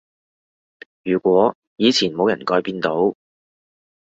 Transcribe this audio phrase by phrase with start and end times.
[1.03, 3.15] 如果以前冇人改變到